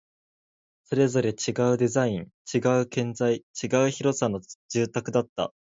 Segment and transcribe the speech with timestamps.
[0.85, 5.49] それぞれ違うデザイン、違う建材、違う広さの住宅だった